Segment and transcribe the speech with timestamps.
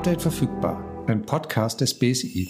[0.00, 2.48] Update verfügbar, ein Podcast des BSI.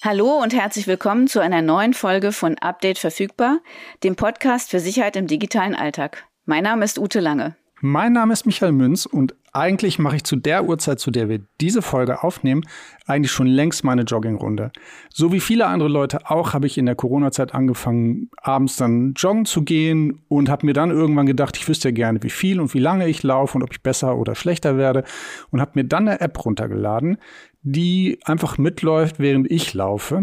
[0.00, 3.58] Hallo und herzlich willkommen zu einer neuen Folge von Update verfügbar,
[4.04, 6.24] dem Podcast für Sicherheit im digitalen Alltag.
[6.44, 7.56] Mein Name ist Ute Lange.
[7.82, 11.40] Mein Name ist Michael Münz und eigentlich mache ich zu der Uhrzeit, zu der wir
[11.60, 12.62] diese Folge aufnehmen,
[13.06, 14.72] eigentlich schon längst meine Joggingrunde.
[15.12, 19.44] So wie viele andere Leute auch, habe ich in der Corona-Zeit angefangen, abends dann joggen
[19.44, 22.72] zu gehen und habe mir dann irgendwann gedacht, ich wüsste ja gerne, wie viel und
[22.72, 25.04] wie lange ich laufe und ob ich besser oder schlechter werde
[25.50, 27.18] und habe mir dann eine App runtergeladen,
[27.60, 30.22] die einfach mitläuft, während ich laufe.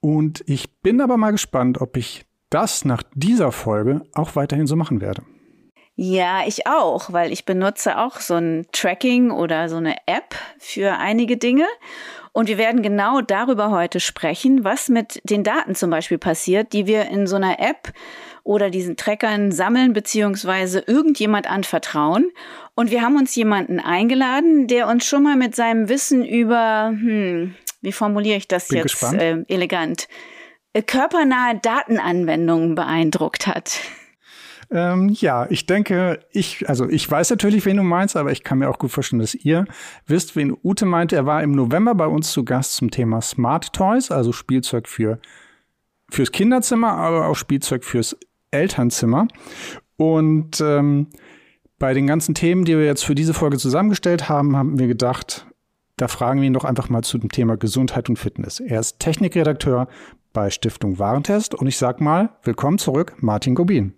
[0.00, 4.76] Und ich bin aber mal gespannt, ob ich das nach dieser Folge auch weiterhin so
[4.76, 5.22] machen werde.
[6.02, 10.96] Ja, ich auch, weil ich benutze auch so ein Tracking oder so eine App für
[10.96, 11.66] einige Dinge.
[12.32, 16.86] Und wir werden genau darüber heute sprechen, was mit den Daten zum Beispiel passiert, die
[16.86, 17.92] wir in so einer App
[18.44, 22.30] oder diesen Trackern sammeln beziehungsweise irgendjemand anvertrauen.
[22.74, 27.54] Und wir haben uns jemanden eingeladen, der uns schon mal mit seinem Wissen über, hm,
[27.82, 30.08] wie formuliere ich das Bin jetzt äh, elegant,
[30.86, 33.80] körpernahe Datenanwendungen beeindruckt hat.
[34.72, 38.58] Ähm, ja, ich denke, ich, also ich weiß natürlich, wen du meinst, aber ich kann
[38.58, 39.64] mir auch gut vorstellen, dass ihr
[40.06, 41.16] wisst, wen Ute meinte.
[41.16, 45.18] Er war im November bei uns zu Gast zum Thema Smart Toys, also Spielzeug für,
[46.08, 48.16] fürs Kinderzimmer, aber auch Spielzeug fürs
[48.52, 49.26] Elternzimmer.
[49.96, 51.08] Und ähm,
[51.80, 55.46] bei den ganzen Themen, die wir jetzt für diese Folge zusammengestellt haben, haben wir gedacht,
[55.96, 58.60] da fragen wir ihn doch einfach mal zu dem Thema Gesundheit und Fitness.
[58.60, 59.88] Er ist Technikredakteur
[60.32, 63.94] bei Stiftung Warentest und ich sag mal, willkommen zurück, Martin Gobin.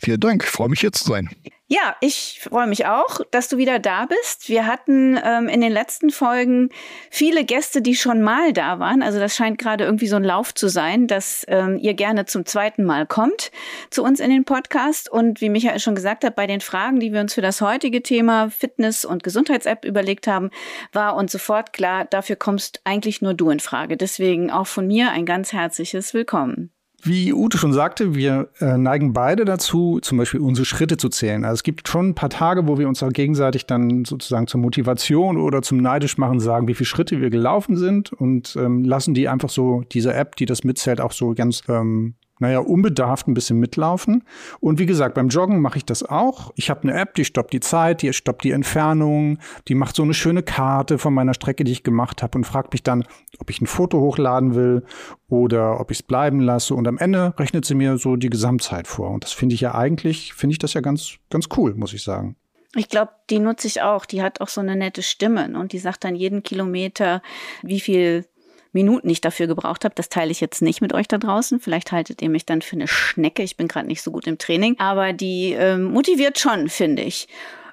[0.00, 1.28] Vielen Dank, ich freue mich hier zu sein.
[1.70, 4.48] Ja, ich freue mich auch, dass du wieder da bist.
[4.48, 6.70] Wir hatten ähm, in den letzten Folgen
[7.10, 9.02] viele Gäste, die schon mal da waren.
[9.02, 12.46] Also das scheint gerade irgendwie so ein Lauf zu sein, dass ähm, ihr gerne zum
[12.46, 13.50] zweiten Mal kommt
[13.90, 15.10] zu uns in den Podcast.
[15.10, 18.02] Und wie Michael schon gesagt hat, bei den Fragen, die wir uns für das heutige
[18.02, 20.50] Thema Fitness- und Gesundheits-App überlegt haben,
[20.94, 23.98] war uns sofort klar, dafür kommst eigentlich nur du in Frage.
[23.98, 26.72] Deswegen auch von mir ein ganz herzliches Willkommen.
[27.00, 31.44] Wie Ute schon sagte, wir äh, neigen beide dazu, zum Beispiel unsere Schritte zu zählen.
[31.44, 34.60] Also es gibt schon ein paar Tage, wo wir uns auch gegenseitig dann sozusagen zur
[34.60, 39.14] Motivation oder zum Neidisch machen sagen, wie viele Schritte wir gelaufen sind und ähm, lassen
[39.14, 43.34] die einfach so, diese App, die das mitzählt, auch so ganz ähm, naja, unbedarft ein
[43.34, 44.24] bisschen mitlaufen.
[44.60, 46.52] Und wie gesagt, beim Joggen mache ich das auch.
[46.56, 49.38] Ich habe eine App, die stoppt die Zeit, die stoppt die Entfernung,
[49.68, 52.72] die macht so eine schöne Karte von meiner Strecke, die ich gemacht habe und fragt
[52.72, 53.04] mich dann,
[53.38, 54.84] ob ich ein Foto hochladen will
[55.28, 56.74] oder ob ich es bleiben lasse.
[56.74, 59.10] Und am Ende rechnet sie mir so die Gesamtzeit vor.
[59.10, 62.02] Und das finde ich ja eigentlich, finde ich das ja ganz, ganz cool, muss ich
[62.02, 62.36] sagen.
[62.74, 64.04] Ich glaube, die nutze ich auch.
[64.04, 67.22] Die hat auch so eine nette Stimme und die sagt dann jeden Kilometer,
[67.62, 68.26] wie viel
[68.72, 69.94] Minuten ich dafür gebraucht habe.
[69.94, 71.60] Das teile ich jetzt nicht mit euch da draußen.
[71.60, 73.42] Vielleicht haltet ihr mich dann für eine Schnecke.
[73.42, 74.76] Ich bin gerade nicht so gut im Training.
[74.78, 77.28] Aber die ähm, motiviert schon, finde ich.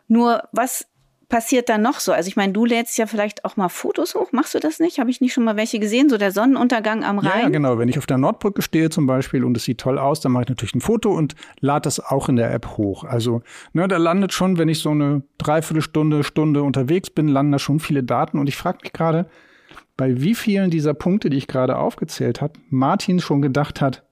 [0.08, 0.88] Nur was
[1.30, 2.14] passiert da noch so?
[2.14, 4.32] Also ich meine, du lädst ja vielleicht auch mal Fotos hoch.
[4.32, 5.00] Machst du das nicht?
[5.00, 6.10] Habe ich nicht schon mal welche gesehen?
[6.10, 7.42] So der Sonnenuntergang am Rhein?
[7.42, 7.78] Ja, genau.
[7.78, 10.44] Wenn ich auf der Nordbrücke stehe zum Beispiel und es sieht toll aus, dann mache
[10.44, 13.04] ich natürlich ein Foto und lade das auch in der App hoch.
[13.04, 13.42] Also
[13.74, 17.80] ne, da landet schon, wenn ich so eine Dreiviertelstunde, Stunde unterwegs bin, landen da schon
[17.80, 18.40] viele Daten.
[18.40, 19.28] Und ich frage mich gerade,
[19.98, 24.04] bei wie vielen dieser Punkte, die ich gerade aufgezählt habe, Martin schon gedacht hat,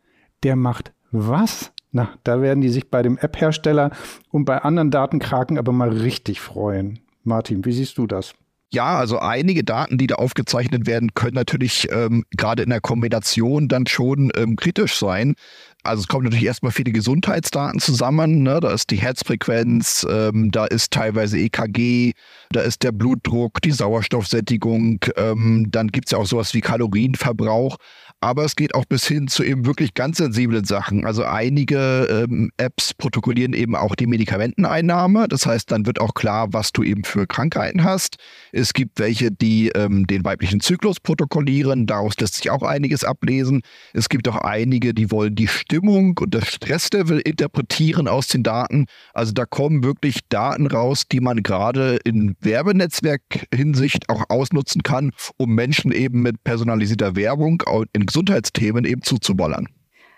[0.44, 1.72] der macht was?
[1.92, 3.92] Na, da werden die sich bei dem App-Hersteller
[4.32, 7.00] und bei anderen Datenkraken aber mal richtig freuen.
[7.24, 8.34] Martin, wie siehst du das?
[8.74, 13.68] Ja, also einige Daten, die da aufgezeichnet werden, können natürlich ähm, gerade in der Kombination
[13.68, 15.36] dann schon ähm, kritisch sein.
[15.84, 18.44] Also es kommen natürlich erstmal viele Gesundheitsdaten zusammen.
[18.44, 18.60] Ne?
[18.60, 22.14] Da ist die Herzfrequenz, ähm, da ist teilweise EKG,
[22.52, 27.78] da ist der Blutdruck, die Sauerstoffsättigung, ähm, dann gibt's ja auch sowas wie Kalorienverbrauch
[28.24, 31.06] aber es geht auch bis hin zu eben wirklich ganz sensiblen Sachen.
[31.06, 35.28] Also einige ähm, Apps protokollieren eben auch die Medikamenteneinnahme.
[35.28, 38.16] Das heißt, dann wird auch klar, was du eben für Krankheiten hast.
[38.54, 41.86] Es gibt welche, die ähm, den weiblichen Zyklus protokollieren.
[41.86, 43.62] Daraus lässt sich auch einiges ablesen.
[43.92, 48.86] Es gibt auch einige, die wollen die Stimmung und das Stresslevel interpretieren aus den Daten.
[49.12, 55.56] Also da kommen wirklich Daten raus, die man gerade in Werbenetzwerk-Hinsicht auch ausnutzen kann, um
[55.56, 59.68] Menschen eben mit personalisierter Werbung in Gesundheitsthemen eben zuzubollern.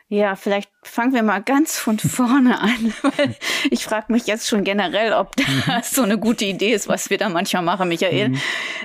[0.07, 3.35] Ja, vielleicht fangen wir mal ganz von vorne an, weil
[3.71, 5.81] ich frage mich jetzt schon generell, ob das mhm.
[5.83, 8.29] so eine gute Idee ist, was wir da manchmal machen, Michael.
[8.29, 8.41] Mhm.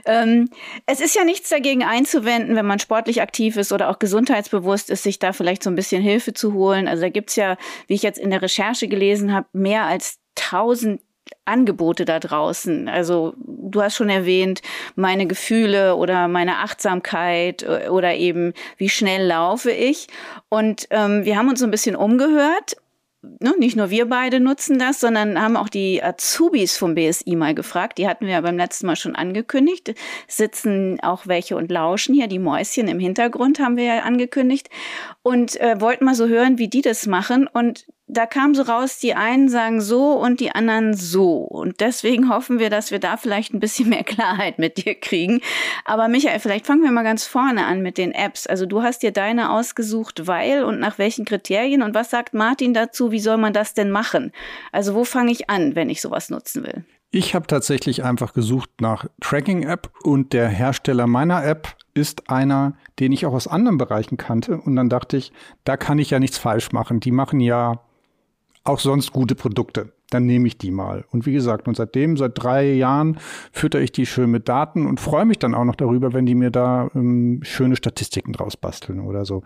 [0.06, 0.50] Ähm,
[0.86, 5.02] es ist ja nichts dagegen einzuwenden, wenn man sportlich aktiv ist oder auch gesundheitsbewusst ist,
[5.02, 6.88] sich da vielleicht so ein bisschen Hilfe zu holen.
[6.88, 11.02] Also da gibt's ja, wie ich jetzt in der Recherche gelesen habe, mehr als tausend
[11.44, 12.88] Angebote da draußen.
[12.88, 14.62] Also du hast schon erwähnt,
[14.94, 20.06] meine Gefühle oder meine Achtsamkeit äh, oder eben wie schnell laufe ich.
[20.48, 22.76] Und ähm, wir haben uns so ein bisschen umgehört
[23.22, 27.54] ne, nicht nur wir beide nutzen das, sondern haben auch die Azubis vom BSI mal
[27.54, 27.98] gefragt.
[27.98, 29.94] Die hatten wir ja beim letzten Mal schon angekündigt.
[30.26, 32.28] Sitzen auch welche und lauschen hier.
[32.28, 34.68] Die Mäuschen im Hintergrund haben wir ja angekündigt.
[35.22, 37.46] Und äh, wollten mal so hören, wie die das machen.
[37.46, 41.38] Und da kam so raus, die einen sagen so und die anderen so.
[41.38, 45.40] Und deswegen hoffen wir, dass wir da vielleicht ein bisschen mehr Klarheit mit dir kriegen.
[45.84, 48.46] Aber Michael, vielleicht fangen wir mal ganz vorne an mit den Apps.
[48.46, 52.74] Also du hast dir deine ausgesucht, weil und nach welchen Kriterien und was sagt Martin
[52.74, 53.12] dazu?
[53.12, 54.32] Wie soll man das denn machen?
[54.72, 56.84] Also wo fange ich an, wenn ich sowas nutzen will?
[57.12, 63.10] Ich habe tatsächlich einfach gesucht nach Tracking-App und der Hersteller meiner App ist einer, den
[63.10, 64.58] ich auch aus anderen Bereichen kannte.
[64.58, 65.32] Und dann dachte ich,
[65.64, 67.00] da kann ich ja nichts falsch machen.
[67.00, 67.80] Die machen ja
[68.70, 69.92] auch sonst gute Produkte.
[70.10, 71.04] Dann nehme ich die mal.
[71.10, 73.18] Und wie gesagt, und seitdem, seit drei Jahren,
[73.52, 76.34] fütter ich die schön mit Daten und freue mich dann auch noch darüber, wenn die
[76.34, 79.42] mir da ähm, schöne Statistiken draus basteln oder so.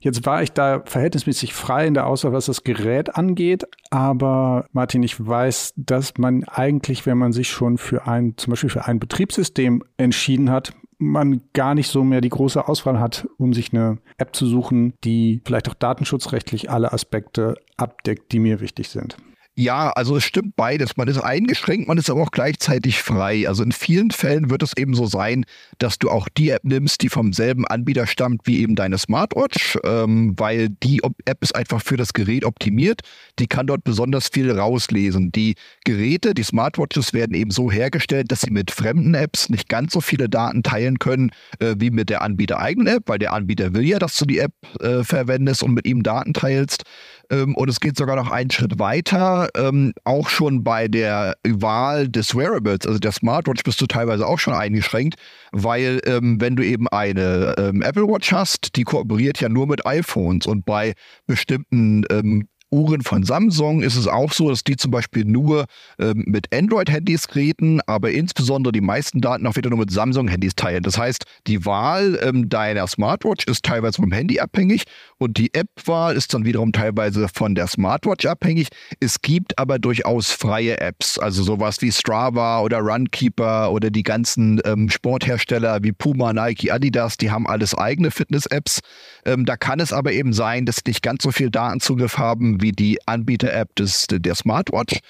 [0.00, 3.66] Jetzt war ich da verhältnismäßig frei in der Auswahl, was das Gerät angeht.
[3.90, 8.70] Aber Martin, ich weiß, dass man eigentlich, wenn man sich schon für ein, zum Beispiel
[8.70, 13.52] für ein Betriebssystem entschieden hat, man gar nicht so mehr die große Auswahl hat, um
[13.52, 18.88] sich eine App zu suchen, die vielleicht auch datenschutzrechtlich alle Aspekte abdeckt, die mir wichtig
[18.88, 19.16] sind.
[19.60, 20.96] Ja, also es stimmt beides.
[20.96, 23.48] Man ist eingeschränkt, man ist aber auch gleichzeitig frei.
[23.48, 25.44] Also in vielen Fällen wird es eben so sein,
[25.78, 29.76] dass du auch die App nimmst, die vom selben Anbieter stammt wie eben deine Smartwatch,
[29.82, 33.00] ähm, weil die App ist einfach für das Gerät optimiert.
[33.40, 35.32] Die kann dort besonders viel rauslesen.
[35.32, 39.92] Die Geräte, die Smartwatches werden eben so hergestellt, dass sie mit fremden Apps nicht ganz
[39.92, 43.74] so viele Daten teilen können äh, wie mit der Anbieter eigenen App, weil der Anbieter
[43.74, 46.84] will ja, dass du die App äh, verwendest und mit ihm Daten teilst.
[47.30, 49.48] Ähm, und es geht sogar noch einen Schritt weiter.
[49.56, 54.38] Ähm, auch schon bei der Wahl des Wearables, also der Smartwatch, bist du teilweise auch
[54.38, 55.16] schon eingeschränkt,
[55.52, 59.86] weil ähm, wenn du eben eine ähm, Apple Watch hast, die kooperiert ja nur mit
[59.86, 60.94] iPhones und bei
[61.26, 65.64] bestimmten ähm, Uhren von Samsung ist es auch so, dass die zum Beispiel nur
[65.98, 70.82] ähm, mit Android-Handys reden, aber insbesondere die meisten Daten auch wieder nur mit Samsung-Handys teilen.
[70.82, 74.84] Das heißt, die Wahl ähm, deiner Smartwatch ist teilweise vom Handy abhängig
[75.18, 78.68] und die App-Wahl ist dann wiederum teilweise von der Smartwatch abhängig.
[79.00, 84.60] Es gibt aber durchaus freie Apps, also sowas wie Strava oder Runkeeper oder die ganzen
[84.64, 88.80] ähm, Sporthersteller wie Puma, Nike, Adidas, die haben alles eigene Fitness-Apps.
[89.24, 92.72] Ähm, da kann es aber eben sein, dass nicht ganz so viel Datenzugriff haben wie
[92.72, 93.70] die Anbieter-App
[94.10, 95.00] der Smartwatch.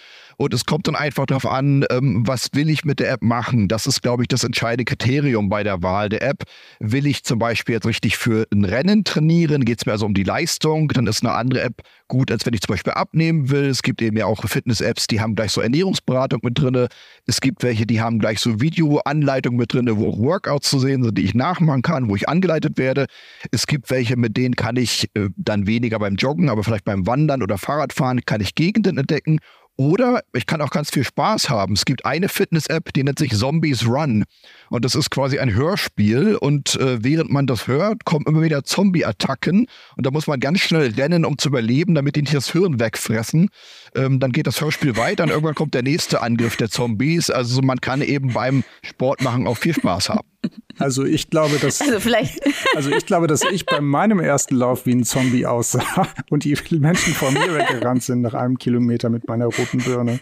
[0.40, 3.66] Und es kommt dann einfach darauf an, ähm, was will ich mit der App machen.
[3.66, 6.44] Das ist, glaube ich, das entscheidende Kriterium bei der Wahl der App.
[6.78, 9.64] Will ich zum Beispiel jetzt richtig für ein Rennen trainieren?
[9.64, 10.88] Geht es mir also um die Leistung?
[10.90, 13.64] Dann ist eine andere App gut, als wenn ich zum Beispiel abnehmen will.
[13.64, 16.86] Es gibt eben ja auch Fitness-Apps, die haben gleich so Ernährungsberatung mit drin.
[17.26, 21.02] Es gibt welche, die haben gleich so Videoanleitungen mit drin, wo auch Workouts zu sehen
[21.02, 23.06] sind, die ich nachmachen kann, wo ich angeleitet werde.
[23.50, 27.08] Es gibt welche, mit denen kann ich äh, dann weniger beim Joggen, aber vielleicht beim
[27.08, 29.40] Wandern oder Fahrradfahren kann ich Gegenden entdecken.
[29.80, 31.74] Oder ich kann auch ganz viel Spaß haben.
[31.74, 34.24] Es gibt eine Fitness-App, die nennt sich Zombies Run.
[34.70, 36.34] Und das ist quasi ein Hörspiel.
[36.34, 39.68] Und äh, während man das hört, kommen immer wieder Zombie-Attacken.
[39.96, 42.80] Und da muss man ganz schnell rennen, um zu überleben, damit die nicht das Hirn
[42.80, 43.50] wegfressen.
[43.94, 47.30] Ähm, dann geht das Hörspiel weiter und irgendwann kommt der nächste Angriff der Zombies.
[47.30, 50.26] Also man kann eben beim Sport machen auch viel Spaß haben.
[50.78, 52.40] Also ich glaube, dass also vielleicht
[52.76, 56.56] also ich glaube, dass ich bei meinem ersten Lauf wie ein Zombie aussah und die
[56.78, 60.20] Menschen vor mir weggerannt sind nach einem Kilometer mit meiner roten Birne.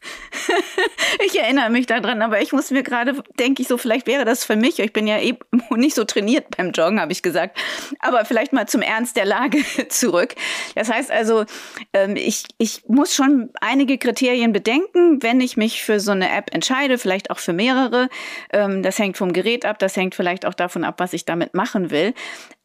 [1.26, 4.44] ich erinnere mich daran, aber ich muss mir gerade, denke ich so, vielleicht wäre das
[4.44, 4.78] für mich.
[4.78, 5.38] Ich bin ja eben
[5.76, 7.58] nicht so trainiert beim Joggen, habe ich gesagt.
[8.00, 10.34] Aber vielleicht mal zum Ernst der Lage zurück.
[10.74, 11.44] Das heißt also,
[11.92, 16.54] ähm, ich, ich muss schon einige Kriterien bedenken, wenn ich mich für so eine App
[16.54, 18.08] entscheide, vielleicht auch für mehrere.
[18.52, 21.54] Ähm, das hängt vom Gerät ab, das hängt vielleicht auch davon ab, was ich damit
[21.54, 22.14] machen will.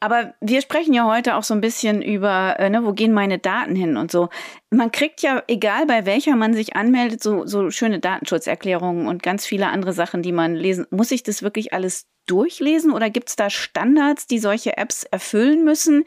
[0.03, 3.39] Aber wir sprechen ja heute auch so ein bisschen über, äh, ne, wo gehen meine
[3.39, 4.27] Daten hin und so.
[4.69, 9.45] Man kriegt ja, egal bei welcher man sich anmeldet, so, so schöne Datenschutzerklärungen und ganz
[9.45, 10.85] viele andere Sachen, die man lesen.
[10.89, 15.63] Muss ich das wirklich alles durchlesen oder gibt es da Standards, die solche Apps erfüllen
[15.63, 16.03] müssen,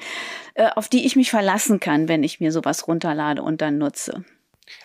[0.56, 4.26] äh, auf die ich mich verlassen kann, wenn ich mir sowas runterlade und dann nutze?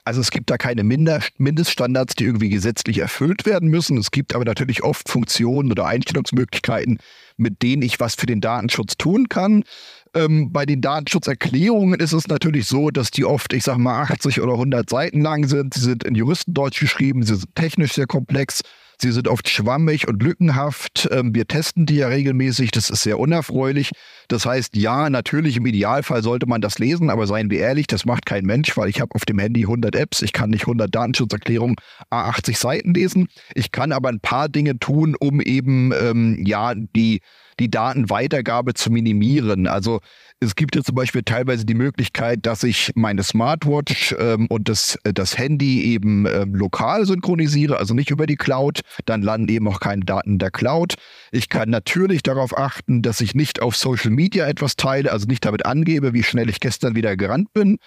[0.03, 3.97] Also es gibt da keine Mindeststandards, die irgendwie gesetzlich erfüllt werden müssen.
[3.97, 6.99] Es gibt aber natürlich oft Funktionen oder Einstellungsmöglichkeiten,
[7.41, 9.63] mit denen ich was für den Datenschutz tun kann.
[10.13, 14.41] Ähm, bei den Datenschutzerklärungen ist es natürlich so, dass die oft, ich sag mal, 80
[14.41, 15.73] oder 100 Seiten lang sind.
[15.73, 18.61] Sie sind in Juristendeutsch geschrieben, sie sind technisch sehr komplex.
[19.01, 21.09] Sie sind oft schwammig und lückenhaft.
[21.11, 22.69] Ähm, wir testen die ja regelmäßig.
[22.69, 23.89] Das ist sehr unerfreulich.
[24.27, 28.05] Das heißt, ja, natürlich im Idealfall sollte man das lesen, aber seien wir ehrlich, das
[28.05, 30.21] macht kein Mensch, weil ich habe auf dem Handy 100 Apps.
[30.21, 31.77] Ich kann nicht 100 Datenschutzerklärungen
[32.11, 33.27] A80 Seiten lesen.
[33.55, 37.21] Ich kann aber ein paar Dinge tun, um eben, ähm, ja, die
[37.61, 39.67] die Datenweitergabe zu minimieren.
[39.67, 40.01] Also
[40.39, 44.97] es gibt ja zum Beispiel teilweise die Möglichkeit, dass ich meine Smartwatch ähm, und das,
[45.03, 48.81] äh, das Handy eben ähm, lokal synchronisiere, also nicht über die Cloud.
[49.05, 50.95] Dann landen eben auch keine Daten in der Cloud.
[51.31, 55.45] Ich kann natürlich darauf achten, dass ich nicht auf Social Media etwas teile, also nicht
[55.45, 57.77] damit angebe, wie schnell ich gestern wieder gerannt bin.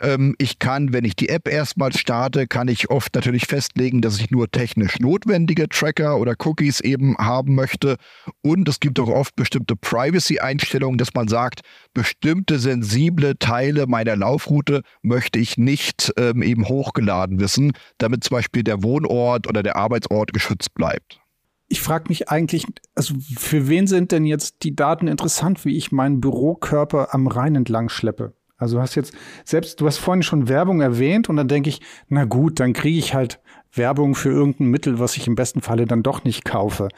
[0.00, 4.20] Ähm, ich kann, wenn ich die App erstmal starte, kann ich oft natürlich festlegen, dass
[4.20, 7.96] ich nur technisch notwendige Tracker oder Cookies eben haben möchte.
[8.42, 11.60] Und es gibt auch oft bestimmte Privacy-Einstellungen, dass man sagt,
[11.94, 18.62] bestimmte sensible Teile meiner Laufroute möchte ich nicht ähm, eben hochgeladen wissen, damit zum Beispiel
[18.62, 21.20] der Wohnort oder der Arbeitsort geschützt bleibt.
[21.68, 25.90] Ich frage mich eigentlich, also für wen sind denn jetzt die Daten interessant, wie ich
[25.90, 28.35] meinen Bürokörper am Rhein entlang schleppe?
[28.56, 31.80] Also du hast jetzt selbst, du hast vorhin schon Werbung erwähnt und dann denke ich,
[32.08, 33.40] na gut, dann kriege ich halt
[33.72, 36.88] Werbung für irgendein Mittel, was ich im besten Falle dann doch nicht kaufe.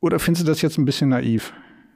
[0.00, 1.52] Oder findest du das jetzt ein bisschen naiv?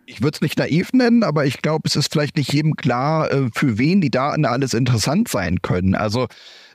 [0.07, 3.31] Ich würde es nicht naiv nennen, aber ich glaube, es ist vielleicht nicht jedem klar,
[3.31, 5.95] äh, für wen die Daten alles interessant sein können.
[5.95, 6.29] Also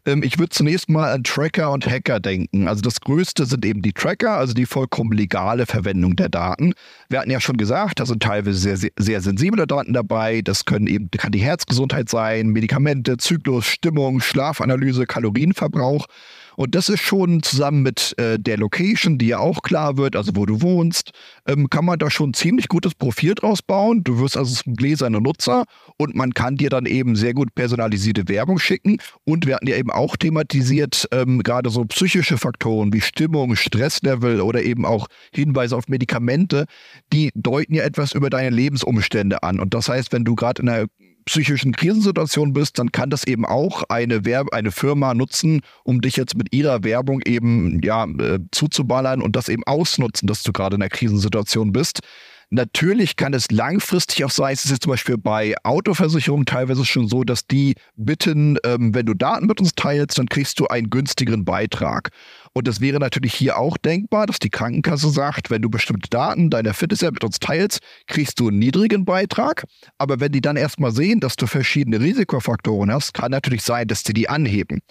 [0.05, 2.67] ähm, ich würde zunächst mal an Tracker und Hacker denken.
[2.67, 6.73] Also das Größte sind eben die Tracker, also die vollkommen legale Verwendung der Daten.
[7.09, 10.41] Wir hatten ja schon gesagt, da sind teilweise sehr, sehr, sehr sensible Daten dabei.
[10.41, 16.07] Das können eben, kann die Herzgesundheit sein, Medikamente, Zyklus, Stimmung, Schlafanalyse, Kalorienverbrauch.
[16.55, 20.35] Und das ist schon zusammen mit äh, der Location, die ja auch klar wird, also
[20.35, 21.11] wo du wohnst,
[21.47, 24.03] ähm, kann man da schon ein ziemlich gutes Profil draus bauen.
[24.03, 25.65] Du wirst also ein gläserner Nutzer
[25.97, 28.97] und man kann dir dann eben sehr gut personalisierte Werbung schicken.
[29.23, 34.41] Und wir hatten ja eben auch thematisiert, ähm, gerade so psychische Faktoren wie Stimmung, Stresslevel
[34.41, 36.65] oder eben auch Hinweise auf Medikamente,
[37.11, 39.59] die deuten ja etwas über deine Lebensumstände an.
[39.59, 40.87] Und das heißt, wenn du gerade in einer
[41.25, 46.15] psychischen Krisensituation bist, dann kann das eben auch eine, Werb eine Firma nutzen, um dich
[46.15, 50.75] jetzt mit ihrer Werbung eben ja, äh, zuzuballern und das eben ausnutzen, dass du gerade
[50.75, 52.01] in einer Krisensituation bist.
[52.49, 57.07] Natürlich kann es langfristig auch sein, es ist jetzt zum Beispiel bei Autoversicherungen teilweise schon
[57.07, 60.91] so, dass die bitten, ähm, wenn du Daten mit uns teilst, dann kriegst du einen
[60.91, 62.11] günstigeren Beitrag.
[62.55, 66.51] Und es wäre natürlich hier auch denkbar, dass die Krankenkasse sagt, wenn du bestimmte Daten
[66.51, 69.63] deiner Fitness-App mit uns teilst, kriegst du einen niedrigen Beitrag.
[69.97, 74.03] Aber wenn die dann erstmal sehen, dass du verschiedene Risikofaktoren hast, kann natürlich sein, dass
[74.03, 74.81] sie die anheben.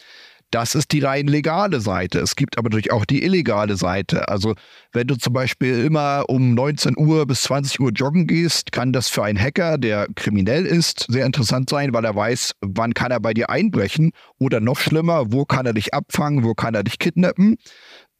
[0.52, 2.20] Das ist die rein legale Seite.
[2.20, 4.28] Es gibt aber natürlich auch die illegale Seite.
[4.28, 4.54] Also
[4.92, 9.08] wenn du zum Beispiel immer um 19 Uhr bis 20 Uhr joggen gehst, kann das
[9.08, 13.20] für einen Hacker, der kriminell ist, sehr interessant sein, weil er weiß, wann kann er
[13.20, 16.98] bei dir einbrechen oder noch schlimmer, wo kann er dich abfangen, wo kann er dich
[16.98, 17.56] kidnappen.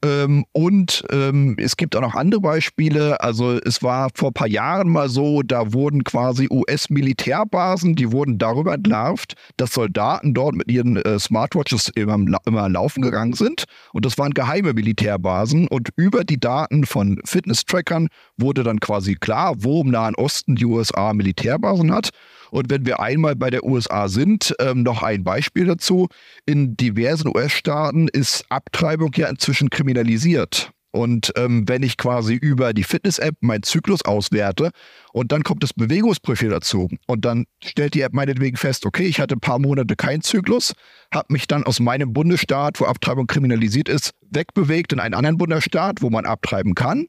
[0.05, 3.21] Ähm, und ähm, es gibt auch noch andere Beispiele.
[3.21, 8.39] Also es war vor ein paar Jahren mal so, da wurden quasi US-Militärbasen, die wurden
[8.39, 13.65] darüber entlarvt, dass Soldaten dort mit ihren äh, Smartwatches immer, immer laufen gegangen sind.
[13.93, 15.69] Und das waren geheime Militärbasen.
[15.69, 18.09] Und über die Daten von Fitness-Trackern
[18.43, 22.11] wurde dann quasi klar, wo im Nahen Osten die USA Militärbasen hat.
[22.51, 26.09] Und wenn wir einmal bei der USA sind, ähm, noch ein Beispiel dazu.
[26.45, 30.71] In diversen US-Staaten ist Abtreibung ja inzwischen kriminalisiert.
[30.93, 34.71] Und ähm, wenn ich quasi über die Fitness-App meinen Zyklus auswerte
[35.15, 39.19] und dann kommt das Bewegungsprofil dazu und dann stellt die App meinetwegen fest, okay, ich
[39.19, 40.75] hatte ein paar Monate keinen Zyklus,
[41.11, 46.03] habe mich dann aus meinem Bundesstaat, wo Abtreibung kriminalisiert ist, wegbewegt in einen anderen Bundesstaat,
[46.03, 47.07] wo man abtreiben kann,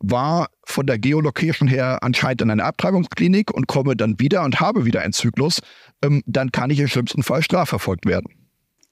[0.00, 4.84] war von der Geolocation her anscheinend in einer Abtreibungsklinik und komme dann wieder und habe
[4.84, 5.60] wieder einen Zyklus,
[6.02, 8.34] ähm, dann kann ich im schlimmsten Fall strafverfolgt werden.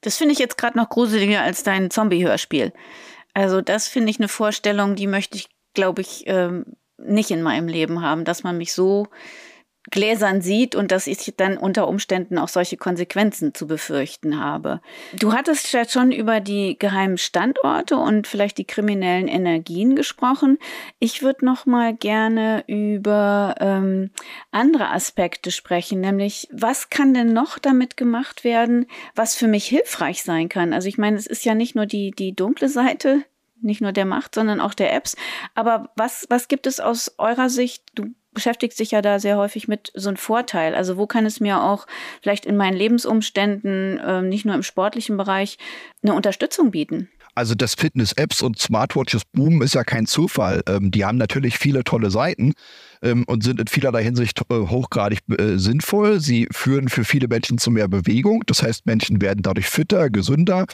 [0.01, 2.73] Das finde ich jetzt gerade noch gruseliger als dein Zombie-Hörspiel.
[3.33, 6.65] Also das finde ich eine Vorstellung, die möchte ich, glaube ich, ähm,
[6.97, 9.07] nicht in meinem Leben haben, dass man mich so
[9.91, 14.81] gläsern sieht und dass ich dann unter Umständen auch solche Konsequenzen zu befürchten habe.
[15.13, 20.57] Du hattest ja schon über die geheimen Standorte und vielleicht die kriminellen Energien gesprochen.
[20.99, 24.11] Ich würde noch mal gerne über ähm,
[24.51, 30.23] andere Aspekte sprechen, nämlich was kann denn noch damit gemacht werden, was für mich hilfreich
[30.23, 30.73] sein kann.
[30.73, 33.25] Also ich meine, es ist ja nicht nur die die dunkle Seite
[33.61, 35.15] nicht nur der Macht, sondern auch der Apps.
[35.55, 37.83] Aber was, was gibt es aus eurer Sicht?
[37.95, 40.75] Du beschäftigst dich ja da sehr häufig mit so einem Vorteil.
[40.75, 41.87] Also wo kann es mir auch
[42.21, 45.57] vielleicht in meinen Lebensumständen, äh, nicht nur im sportlichen Bereich,
[46.03, 47.09] eine Unterstützung bieten?
[47.33, 50.61] Also dass Fitness-Apps und Smartwatches boomen, ist ja kein Zufall.
[50.67, 52.53] Ähm, die haben natürlich viele tolle Seiten
[53.05, 56.19] ähm, und sind in vielerlei Hinsicht äh, hochgradig äh, sinnvoll.
[56.19, 58.43] Sie führen für viele Menschen zu mehr Bewegung.
[58.47, 60.65] Das heißt, Menschen werden dadurch fitter, gesünder.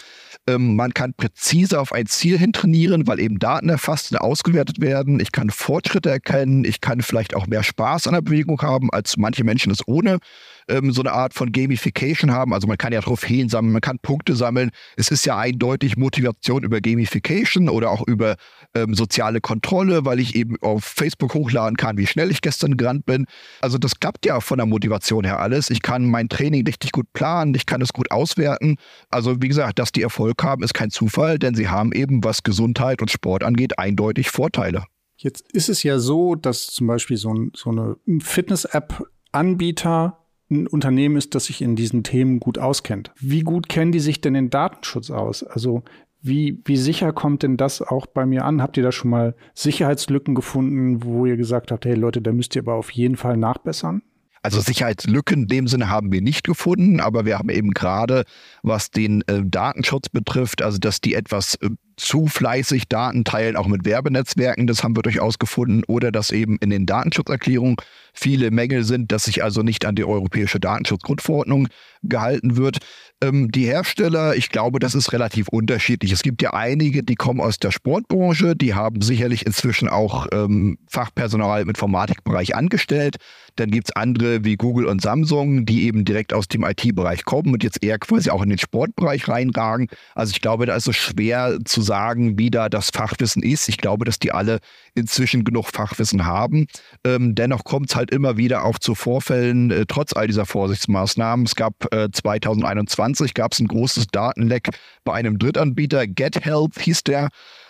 [0.48, 4.82] Ähm, man kann präzise auf ein Ziel hin trainieren, weil eben Daten erfasst und ausgewertet
[4.82, 5.20] werden.
[5.20, 6.64] Ich kann Fortschritte erkennen.
[6.64, 10.20] Ich kann vielleicht auch mehr Spaß an der Bewegung haben, als manche Menschen es ohne
[10.68, 12.54] ähm, so eine Art von Gamification haben.
[12.54, 14.72] Also man kann ja Trophäen sammeln, man kann Punkte sammeln.
[14.96, 18.36] Es ist ja eindeutig Motivation über Gamification oder auch über
[18.74, 23.06] ähm, soziale Kontrolle, weil ich eben auf Facebook hochladen kann, wie schnell ich gestern gerannt
[23.06, 23.26] bin.
[23.62, 25.70] Also das klappt ja von der Motivation her alles.
[25.70, 28.76] Ich kann mein Training richtig gut planen, ich kann es gut auswerten.
[29.10, 32.44] Also wie gesagt, dass die Erfolg haben, ist kein Zufall, denn sie haben eben, was
[32.44, 34.84] Gesundheit und Sport angeht, eindeutig Vorteile.
[35.18, 40.18] Jetzt ist es ja so, dass zum Beispiel so, ein, so eine Fitness-App-Anbieter
[40.50, 43.12] ein Unternehmen ist, das sich in diesen Themen gut auskennt.
[43.20, 45.44] Wie gut kennen die sich denn in Datenschutz aus?
[45.44, 45.84] Also
[46.22, 48.62] wie, wie sicher kommt denn das auch bei mir an?
[48.62, 52.56] Habt ihr da schon mal Sicherheitslücken gefunden, wo ihr gesagt habt, hey Leute, da müsst
[52.56, 54.04] ihr aber auf jeden Fall nachbessern?
[54.44, 58.24] Also Sicherheitslücken in dem Sinne haben wir nicht gefunden, aber wir haben eben gerade,
[58.64, 63.68] was den äh, Datenschutz betrifft, also dass die etwas äh, zu fleißig Daten teilen, auch
[63.68, 67.76] mit Werbenetzwerken, das haben wir durchaus gefunden, oder dass eben in den Datenschutzerklärungen
[68.14, 71.68] viele Mängel sind, dass sich also nicht an die europäische Datenschutzgrundverordnung
[72.02, 72.80] gehalten wird.
[73.24, 76.12] Ähm, die Hersteller, ich glaube, das ist relativ unterschiedlich.
[76.12, 80.80] Es gibt ja einige, die kommen aus der Sportbranche, die haben sicherlich inzwischen auch ähm,
[80.88, 83.18] Fachpersonal im Informatikbereich angestellt.
[83.58, 87.54] Dann gibt es andere wie Google und Samsung, die eben direkt aus dem IT-Bereich kommen
[87.54, 89.88] und jetzt eher quasi auch in den Sportbereich reinragen.
[90.16, 93.70] Also ich glaube, da ist es schwer zu sagen, wie da das Fachwissen ist.
[93.70, 94.60] Ich glaube, dass die alle
[94.96, 96.66] inzwischen genug Fachwissen haben.
[97.04, 101.46] Ähm, dennoch kommt es halt immer wieder auch zu Vorfällen, äh, trotz all dieser Vorsichtsmaßnahmen.
[101.46, 104.70] Es gab äh, 2021 gab es ein großes Datenleck
[105.04, 107.30] bei einem Drittanbieter, GetHelp hieß der.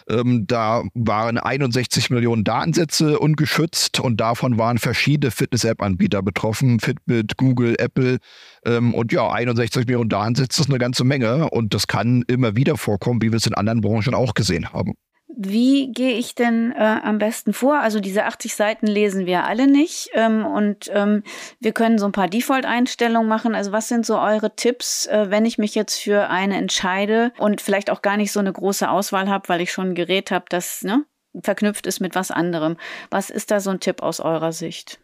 [0.10, 6.79] Ähm, da waren 61 Millionen Datensätze ungeschützt und davon waren verschiedene Fitness-App-Anbieter betroffen.
[6.79, 8.17] Fitbit, Google, Apple.
[8.65, 12.77] Ähm, und ja, 61 Millionen Datensätze ist eine ganze Menge und das kann immer wieder
[12.77, 14.93] vorkommen, wie wir es in anderen Branchen auch gesehen haben.
[15.35, 17.79] Wie gehe ich denn äh, am besten vor?
[17.79, 21.23] Also diese 80 Seiten lesen wir alle nicht ähm, und ähm,
[21.59, 23.55] wir können so ein paar Default-Einstellungen machen.
[23.55, 27.61] Also was sind so eure Tipps, äh, wenn ich mich jetzt für eine entscheide und
[27.61, 30.45] vielleicht auch gar nicht so eine große Auswahl habe, weil ich schon ein Gerät habe,
[30.50, 31.05] das ne,
[31.43, 32.77] verknüpft ist mit was anderem.
[33.09, 35.00] Was ist da so ein Tipp aus eurer Sicht?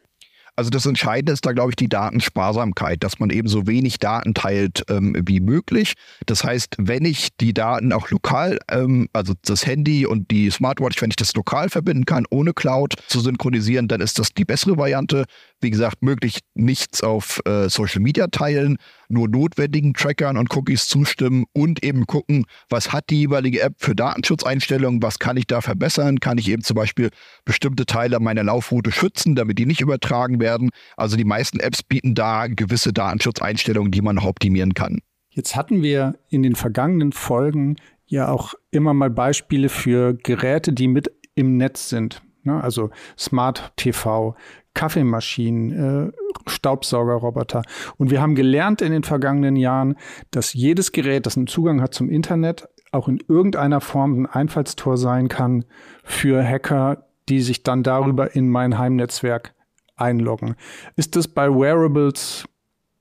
[0.57, 4.33] Also das Entscheidende ist da, glaube ich, die Datensparsamkeit, dass man eben so wenig Daten
[4.33, 5.93] teilt ähm, wie möglich.
[6.25, 10.99] Das heißt, wenn ich die Daten auch lokal, ähm, also das Handy und die Smartwatch,
[10.99, 14.77] wenn ich das lokal verbinden kann, ohne Cloud zu synchronisieren, dann ist das die bessere
[14.77, 15.25] Variante.
[15.59, 18.77] Wie gesagt, möglich nichts auf äh, Social Media teilen,
[19.09, 23.95] nur notwendigen Trackern und Cookies zustimmen und eben gucken, was hat die jeweilige App für
[23.95, 27.09] Datenschutzeinstellungen, was kann ich da verbessern, kann ich eben zum Beispiel
[27.45, 30.69] bestimmte Teile meiner Laufroute schützen, damit die nicht übertragen werden.
[30.95, 34.99] Also die meisten Apps bieten da gewisse Datenschutzeinstellungen, die man noch optimieren kann.
[35.29, 40.87] Jetzt hatten wir in den vergangenen Folgen ja auch immer mal Beispiele für Geräte, die
[40.87, 42.21] mit im Netz sind.
[42.47, 42.63] Ne?
[42.63, 44.35] Also Smart TV,
[44.73, 46.11] Kaffeemaschinen, äh,
[46.47, 47.61] Staubsaugerroboter.
[47.97, 49.95] Und wir haben gelernt in den vergangenen Jahren,
[50.31, 54.97] dass jedes Gerät, das einen Zugang hat zum Internet, auch in irgendeiner Form ein Einfallstor
[54.97, 55.65] sein kann
[56.03, 59.53] für Hacker, die sich dann darüber in mein Heimnetzwerk
[59.95, 60.55] einloggen.
[60.95, 62.45] Ist das bei Wearables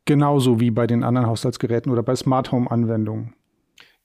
[0.04, 3.34] genauso wie bei den anderen Haushaltsgeräten oder bei Smart Home Anwendungen?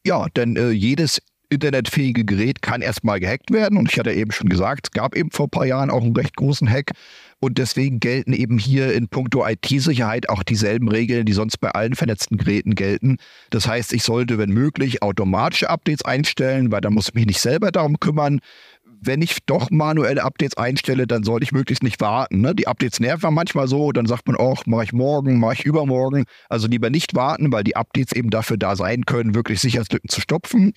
[0.06, 3.77] Ja, denn äh, jedes internetfähige Gerät kann erstmal gehackt werden.
[3.77, 6.15] Und ich hatte eben schon gesagt, es gab eben vor ein paar Jahren auch einen
[6.15, 6.91] recht großen Hack.
[7.39, 11.95] Und deswegen gelten eben hier in puncto IT-Sicherheit auch dieselben Regeln, die sonst bei allen
[11.95, 13.17] vernetzten Geräten gelten.
[13.49, 17.41] Das heißt, ich sollte, wenn möglich, automatische Updates einstellen, weil da muss ich mich nicht
[17.41, 18.39] selber darum kümmern
[19.01, 22.41] wenn ich doch manuelle Updates einstelle, dann sollte ich möglichst nicht warten.
[22.41, 22.53] Ne?
[22.53, 26.25] Die Updates nerven manchmal so, dann sagt man auch, mache ich morgen, mache ich übermorgen.
[26.49, 30.21] Also lieber nicht warten, weil die Updates eben dafür da sein können, wirklich Sicherheitslücken zu
[30.21, 30.73] stopfen.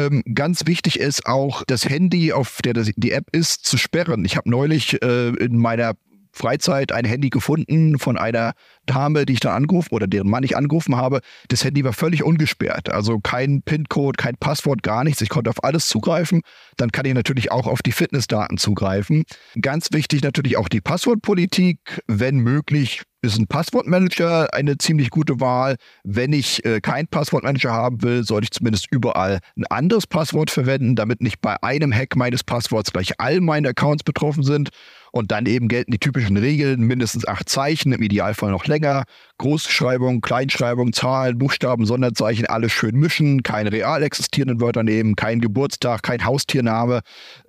[0.00, 4.24] Ähm, ganz wichtig ist auch, das Handy, auf der das, die App ist, zu sperren.
[4.24, 5.94] Ich habe neulich äh, in meiner
[6.32, 8.52] Freizeit ein Handy gefunden von einer
[8.86, 11.20] Dame, die ich dann angerufen oder deren Mann ich angerufen habe.
[11.48, 12.88] Das Handy war völlig ungesperrt.
[12.88, 15.20] Also kein PIN-Code, kein Passwort, gar nichts.
[15.20, 16.42] Ich konnte auf alles zugreifen.
[16.76, 19.24] Dann kann ich natürlich auch auf die Fitnessdaten zugreifen.
[19.60, 22.00] Ganz wichtig natürlich auch die Passwortpolitik.
[22.06, 25.76] Wenn möglich, ist ein Passwortmanager eine ziemlich gute Wahl.
[26.04, 30.96] Wenn ich äh, keinen Passwortmanager haben will, sollte ich zumindest überall ein anderes Passwort verwenden,
[30.96, 34.70] damit nicht bei einem Hack meines Passworts gleich all meine Accounts betroffen sind.
[35.12, 39.04] Und dann eben gelten die typischen Regeln, mindestens acht Zeichen, im Idealfall noch länger.
[39.38, 46.04] Großschreibung, Kleinschreibung, Zahlen, Buchstaben, Sonderzeichen, alles schön mischen, keine real existierenden Wörter nehmen, kein Geburtstag,
[46.04, 47.00] kein Haustiername,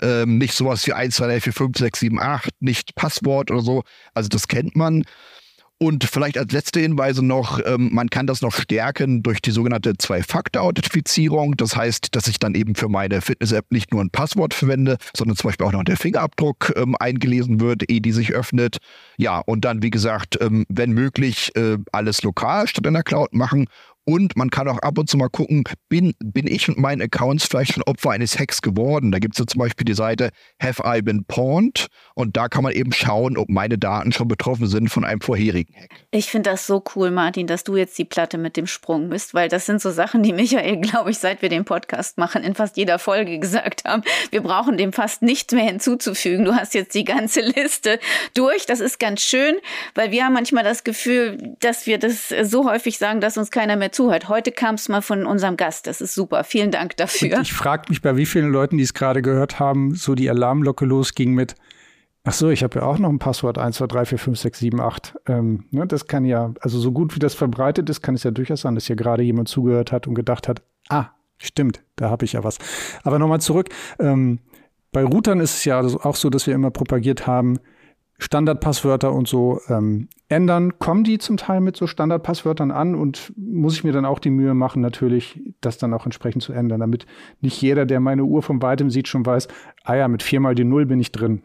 [0.01, 3.61] ähm, nicht sowas wie 1, 2, 3, 4, 5, 6, 7, 8, nicht Passwort oder
[3.61, 3.83] so.
[4.15, 5.03] Also das kennt man.
[5.81, 9.97] Und vielleicht als letzte Hinweise noch, ähm, man kann das noch stärken durch die sogenannte
[9.97, 11.57] Zwei-Faktor-Authentifizierung.
[11.57, 15.37] Das heißt, dass ich dann eben für meine Fitness-App nicht nur ein Passwort verwende, sondern
[15.37, 18.77] zum Beispiel auch noch der Fingerabdruck ähm, eingelesen wird, ehe die sich öffnet.
[19.17, 23.33] Ja, und dann, wie gesagt, ähm, wenn möglich, äh, alles lokal statt in der Cloud
[23.33, 23.65] machen
[24.05, 27.45] und man kann auch ab und zu mal gucken, bin, bin ich und meinen Accounts
[27.45, 29.11] vielleicht schon Opfer eines Hacks geworden?
[29.11, 31.87] Da gibt es ja zum Beispiel die Seite Have I Been Pawned?
[32.15, 35.75] Und da kann man eben schauen, ob meine Daten schon betroffen sind von einem vorherigen
[35.75, 35.91] Hack.
[36.11, 39.33] Ich finde das so cool, Martin, dass du jetzt die Platte mit dem Sprung bist,
[39.33, 42.55] weil das sind so Sachen, die Michael, glaube ich, seit wir den Podcast machen, in
[42.55, 44.03] fast jeder Folge gesagt haben.
[44.31, 46.45] Wir brauchen dem fast nichts mehr hinzuzufügen.
[46.45, 47.99] Du hast jetzt die ganze Liste
[48.33, 48.65] durch.
[48.65, 49.55] Das ist ganz schön,
[49.95, 53.75] weil wir haben manchmal das Gefühl, dass wir das so häufig sagen, dass uns keiner
[53.75, 54.29] mehr zuhört.
[54.29, 55.87] Heute kam es mal von unserem Gast.
[55.87, 56.43] Das ist super.
[56.43, 57.37] Vielen Dank dafür.
[57.37, 60.29] Und ich frage mich, bei wie vielen Leuten, die es gerade gehört haben, so die
[60.29, 61.55] Alarmglocke losging mit
[62.23, 64.59] Ach so, ich habe ja auch noch ein Passwort 1, 2, 3, 4, 5, 6,
[64.59, 65.15] 7, 8.
[65.27, 68.29] Ähm, ne, das kann ja, also so gut wie das verbreitet ist, kann es ja
[68.29, 71.07] durchaus sein, dass hier gerade jemand zugehört hat und gedacht hat, ah,
[71.39, 72.59] stimmt, da habe ich ja was.
[73.03, 73.69] Aber nochmal zurück.
[73.97, 74.37] Ähm,
[74.91, 77.59] bei Routern ist es ja auch so, dass wir immer propagiert haben,
[78.21, 80.77] Standardpasswörter und so ähm, ändern.
[80.77, 84.29] Kommen die zum Teil mit so Standardpasswörtern an und muss ich mir dann auch die
[84.29, 87.07] Mühe machen, natürlich das dann auch entsprechend zu ändern, damit
[87.41, 89.47] nicht jeder, der meine Uhr von weitem sieht, schon weiß,
[89.83, 91.41] ah ja, mit viermal die Null bin ich drin.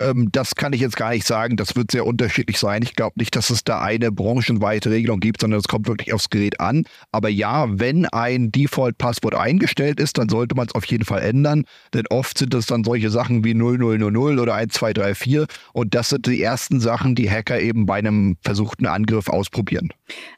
[0.00, 1.56] Ähm, das kann ich jetzt gar nicht sagen.
[1.56, 2.82] Das wird sehr unterschiedlich sein.
[2.82, 6.30] Ich glaube nicht, dass es da eine branchenweite Regelung gibt, sondern es kommt wirklich aufs
[6.30, 6.84] Gerät an.
[7.12, 11.64] Aber ja, wenn ein Default-Passwort eingestellt ist, dann sollte man es auf jeden Fall ändern.
[11.94, 15.46] Denn oft sind es dann solche Sachen wie 0000 oder 1234.
[15.72, 19.90] Und das sind die ersten Sachen, die Hacker eben bei einem versuchten Angriff ausprobieren.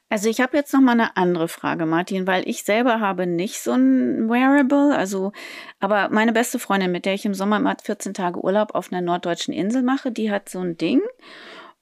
[0.09, 3.61] Also ich habe jetzt noch mal eine andere Frage, Martin, weil ich selber habe nicht
[3.61, 5.33] so ein Wearable, also
[5.79, 9.03] aber meine beste Freundin, mit der ich im Sommer immer 14 Tage Urlaub auf einer
[9.03, 11.01] norddeutschen Insel mache, die hat so ein Ding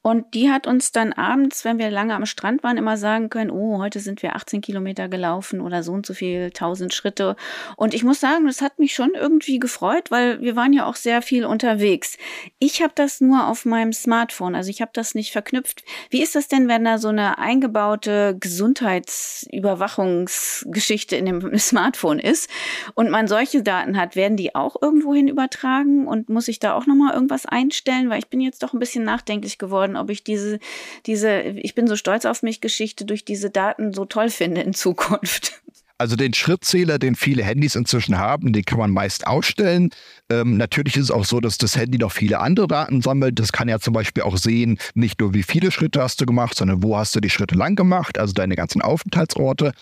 [0.00, 3.50] und die hat uns dann abends, wenn wir lange am Strand waren, immer sagen können,
[3.50, 7.34] oh, heute sind wir 18 Kilometer gelaufen oder so und so viel, 1000 Schritte.
[7.76, 10.94] Und ich muss sagen, das hat mich schon irgendwie gefreut, weil wir waren ja auch
[10.94, 12.16] sehr viel unterwegs.
[12.60, 15.82] Ich habe das nur auf meinem Smartphone, also ich habe das nicht verknüpft.
[16.10, 22.48] Wie ist das denn, wenn da so eine eingebaute Gesundheitsüberwachungsgeschichte in dem Smartphone ist
[22.94, 26.86] und man solche Daten hat, werden die auch irgendwohin übertragen und muss ich da auch
[26.86, 28.08] nochmal irgendwas einstellen?
[28.08, 30.58] Weil ich bin jetzt doch ein bisschen nachdenklich geworden geworden, ob ich diese,
[31.06, 34.74] diese, ich bin so stolz auf mich Geschichte durch diese Daten so toll finde in
[34.74, 35.62] Zukunft.
[36.00, 39.90] Also den Schrittzähler, den viele Handys inzwischen haben, den kann man meist ausstellen.
[40.30, 43.40] Ähm, natürlich ist es auch so, dass das Handy noch viele andere Daten sammelt.
[43.40, 46.56] Das kann ja zum Beispiel auch sehen, nicht nur wie viele Schritte hast du gemacht,
[46.56, 49.72] sondern wo hast du die Schritte lang gemacht, also deine ganzen Aufenthaltsorte.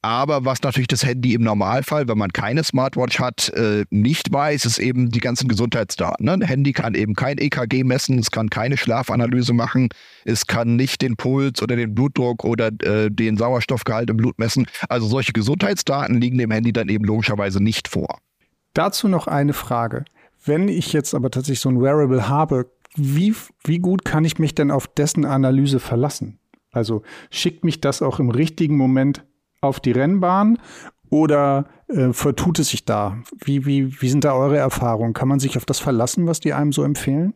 [0.00, 4.64] Aber was natürlich das Handy im Normalfall, wenn man keine Smartwatch hat, äh, nicht weiß,
[4.64, 6.24] ist eben die ganzen Gesundheitsdaten.
[6.24, 6.32] Ne?
[6.32, 9.90] Ein Handy kann eben kein EKG messen, es kann keine Schlafanalyse machen,
[10.24, 14.66] es kann nicht den Puls oder den Blutdruck oder äh, den Sauerstoffgehalt im Blut messen.
[14.88, 15.57] Also solche Gesundheitsdaten
[16.20, 18.18] liegen dem Handy dann eben logischerweise nicht vor.
[18.74, 20.04] Dazu noch eine Frage.
[20.44, 24.54] Wenn ich jetzt aber tatsächlich so ein Wearable habe, wie, wie gut kann ich mich
[24.54, 26.38] denn auf dessen Analyse verlassen?
[26.70, 29.24] Also schickt mich das auch im richtigen Moment
[29.60, 30.58] auf die Rennbahn
[31.10, 33.18] oder äh, vertut es sich da?
[33.38, 35.14] Wie, wie, wie sind da eure Erfahrungen?
[35.14, 37.34] Kann man sich auf das verlassen, was die einem so empfehlen?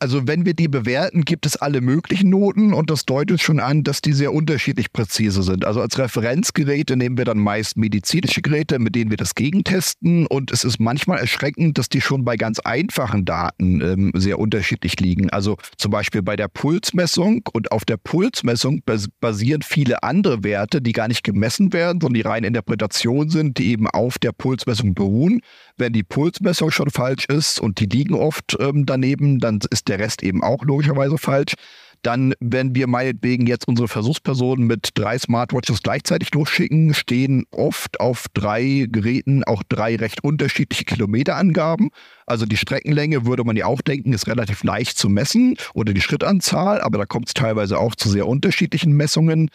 [0.00, 3.82] Also wenn wir die bewerten, gibt es alle möglichen Noten und das deutet schon an,
[3.82, 5.64] dass die sehr unterschiedlich präzise sind.
[5.64, 10.52] Also als Referenzgeräte nehmen wir dann meist medizinische Geräte, mit denen wir das gegentesten und
[10.52, 15.30] es ist manchmal erschreckend, dass die schon bei ganz einfachen Daten ähm, sehr unterschiedlich liegen.
[15.30, 18.82] Also zum Beispiel bei der Pulsmessung und auf der Pulsmessung
[19.20, 23.72] basieren viele andere Werte, die gar nicht gemessen werden, sondern die rein Interpretation sind, die
[23.72, 25.40] eben auf der Pulsmessung beruhen.
[25.78, 30.00] Wenn die Pulsmessung schon falsch ist und die liegen oft ähm, daneben, dann ist der
[30.00, 31.54] Rest eben auch logischerweise falsch.
[32.02, 38.26] Dann, wenn wir meinetwegen jetzt unsere Versuchspersonen mit drei Smartwatches gleichzeitig losschicken, stehen oft auf
[38.34, 41.90] drei Geräten auch drei recht unterschiedliche Kilometerangaben.
[42.26, 46.00] Also die Streckenlänge würde man ja auch denken, ist relativ leicht zu messen oder die
[46.00, 49.50] Schrittanzahl, aber da kommt es teilweise auch zu sehr unterschiedlichen Messungen.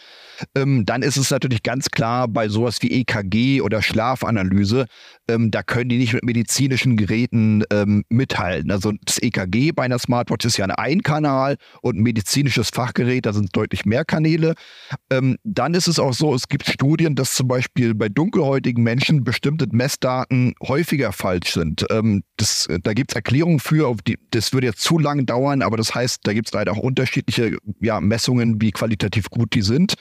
[0.56, 4.86] Ähm, dann ist es natürlich ganz klar bei sowas wie EKG oder Schlafanalyse,
[5.28, 8.72] ähm, da können die nicht mit medizinischen Geräten ähm, mithalten.
[8.72, 13.34] Also das EKG bei einer Smartwatch ist ja ein Einkanal und ein medizinisches Fachgerät, da
[13.34, 14.54] sind deutlich mehr Kanäle.
[15.10, 19.24] Ähm, dann ist es auch so, es gibt Studien, dass zum Beispiel bei dunkelhäutigen Menschen
[19.24, 21.86] bestimmte Messdaten häufiger falsch sind.
[21.90, 25.78] Ähm, das da gibt es Erklärungen für, die, das würde jetzt zu lang dauern, aber
[25.78, 29.96] das heißt, da gibt es leider auch unterschiedliche ja, Messungen, wie qualitativ gut die sind.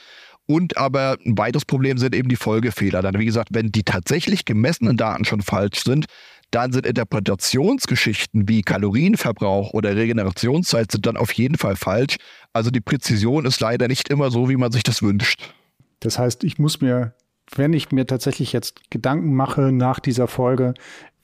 [0.46, 3.02] Und aber ein weiteres Problem sind eben die Folgefehler.
[3.02, 6.06] Dann, wie gesagt, wenn die tatsächlich gemessenen Daten schon falsch sind,
[6.50, 12.16] dann sind Interpretationsgeschichten wie Kalorienverbrauch oder Regenerationszeit sind dann auf jeden Fall falsch.
[12.52, 15.54] Also die Präzision ist leider nicht immer so, wie man sich das wünscht.
[16.00, 17.14] Das heißt, ich muss mir,
[17.54, 20.74] wenn ich mir tatsächlich jetzt Gedanken mache nach dieser Folge,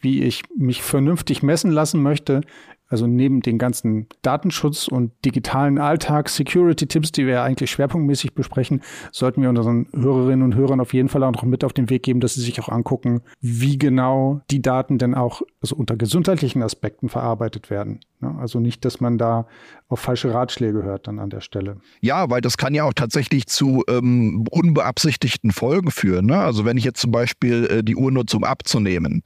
[0.01, 2.41] wie ich mich vernünftig messen lassen möchte,
[2.89, 8.83] also neben den ganzen Datenschutz und digitalen Alltag, Security-Tipps, die wir ja eigentlich schwerpunktmäßig besprechen,
[9.13, 12.03] sollten wir unseren Hörerinnen und Hörern auf jeden Fall auch noch mit auf den Weg
[12.03, 16.63] geben, dass sie sich auch angucken, wie genau die Daten denn auch also unter gesundheitlichen
[16.63, 18.01] Aspekten verarbeitet werden.
[18.21, 19.47] Also nicht, dass man da
[19.89, 21.81] auf falsche Ratschläge hört dann an der Stelle.
[22.01, 26.27] Ja, weil das kann ja auch tatsächlich zu ähm, unbeabsichtigten Folgen führen.
[26.27, 26.39] Ne?
[26.39, 29.23] Also wenn ich jetzt zum Beispiel äh, die Uhr nutze, um abzunehmen,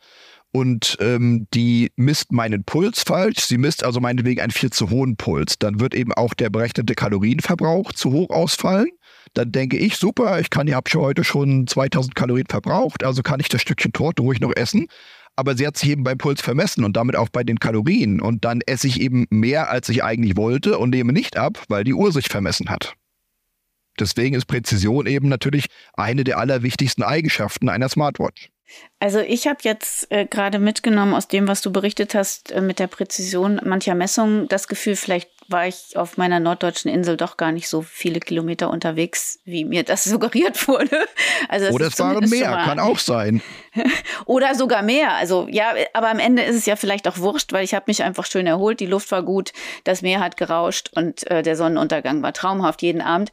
[0.52, 3.40] und ähm, die misst meinen Puls falsch.
[3.40, 5.58] Sie misst also meinetwegen einen viel zu hohen Puls.
[5.58, 8.90] Dann wird eben auch der berechnete Kalorienverbrauch zu hoch ausfallen.
[9.32, 13.40] Dann denke ich, super, ich kann, ich habe heute schon 2000 Kalorien verbraucht, also kann
[13.40, 14.88] ich das Stückchen Torte ruhig noch essen.
[15.36, 18.20] Aber sie hat sich eben beim Puls vermessen und damit auch bei den Kalorien.
[18.20, 21.84] Und dann esse ich eben mehr, als ich eigentlich wollte und nehme nicht ab, weil
[21.84, 22.94] die Uhr sich vermessen hat.
[23.98, 28.51] Deswegen ist Präzision eben natürlich eine der allerwichtigsten Eigenschaften einer Smartwatch.
[29.02, 32.78] Also ich habe jetzt äh, gerade mitgenommen aus dem, was du berichtet hast, äh, mit
[32.78, 37.50] der Präzision mancher Messungen, das Gefühl, vielleicht war ich auf meiner norddeutschen Insel doch gar
[37.50, 41.06] nicht so viele Kilometer unterwegs, wie mir das suggeriert wurde.
[41.48, 43.42] Also Oder es waren mehr, kann auch sein.
[44.24, 45.14] Oder sogar mehr.
[45.14, 48.04] Also ja, aber am Ende ist es ja vielleicht auch wurscht, weil ich habe mich
[48.04, 49.52] einfach schön erholt, die Luft war gut,
[49.85, 53.30] das Meer hat gerauscht und äh, der Sonnenuntergang war traumhaft jeden Abend.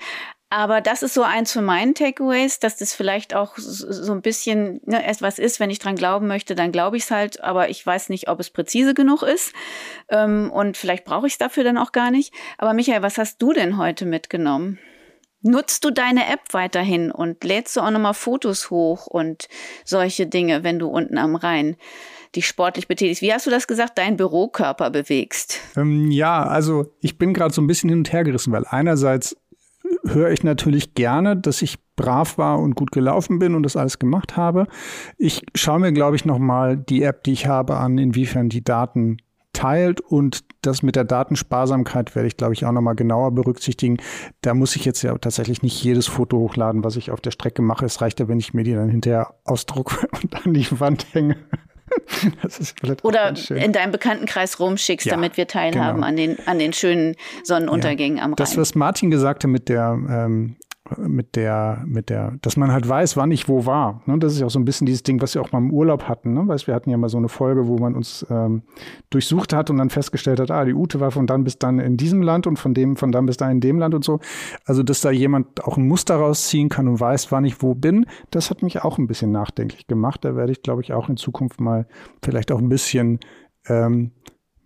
[0.51, 4.81] Aber das ist so eins von meinen Takeaways, dass das vielleicht auch so ein bisschen
[4.85, 7.85] ne, etwas ist, wenn ich dran glauben möchte, dann glaube ich es halt, aber ich
[7.85, 9.53] weiß nicht, ob es präzise genug ist.
[10.09, 12.33] Ähm, und vielleicht brauche ich es dafür dann auch gar nicht.
[12.57, 14.79] Aber Michael, was hast du denn heute mitgenommen?
[15.41, 19.47] Nutzt du deine App weiterhin und lädst du auch nochmal Fotos hoch und
[19.85, 21.77] solche Dinge, wenn du unten am Rhein
[22.35, 23.21] dich sportlich betätigst?
[23.21, 25.59] Wie hast du das gesagt, deinen Bürokörper bewegst?
[25.77, 29.37] Ähm, ja, also ich bin gerade so ein bisschen hin und her gerissen, weil einerseits
[30.05, 33.99] höre ich natürlich gerne, dass ich brav war und gut gelaufen bin und das alles
[33.99, 34.67] gemacht habe.
[35.17, 39.17] Ich schaue mir, glaube ich, nochmal die App, die ich habe, an, inwiefern die Daten
[39.53, 43.97] teilt und das mit der Datensparsamkeit werde ich, glaube ich, auch nochmal genauer berücksichtigen.
[44.41, 47.61] Da muss ich jetzt ja tatsächlich nicht jedes Foto hochladen, was ich auf der Strecke
[47.61, 47.85] mache.
[47.85, 51.35] Es reicht ja, wenn ich mir die dann hinterher ausdrucke und an die Wand hänge.
[53.03, 56.07] Oder in deinem Bekanntenkreis rumschickst, ja, damit wir teilhaben genau.
[56.07, 58.23] an, den, an den schönen Sonnenuntergängen ja.
[58.23, 58.37] am Rhein.
[58.37, 60.55] Das, was Martin gesagt hat mit der ähm,
[60.97, 64.01] mit der, mit der, dass man halt weiß, wann ich wo war.
[64.05, 64.17] Ne?
[64.19, 66.03] Das ist ja auch so ein bisschen dieses Ding, was wir auch mal im Urlaub
[66.03, 66.33] hatten.
[66.33, 66.47] Ne?
[66.47, 68.63] Weißt, wir hatten ja mal so eine Folge, wo man uns ähm,
[69.09, 71.97] durchsucht hat und dann festgestellt hat, ah, die Ute war von dann bis dann in
[71.97, 74.19] diesem Land und von dem von dann bis dann in dem Land und so.
[74.65, 78.05] Also, dass da jemand auch ein Muster rausziehen kann und weiß, wann ich wo bin,
[78.31, 80.25] das hat mich auch ein bisschen nachdenklich gemacht.
[80.25, 81.87] Da werde ich, glaube ich, auch in Zukunft mal
[82.23, 83.19] vielleicht auch ein bisschen
[83.67, 84.11] ähm,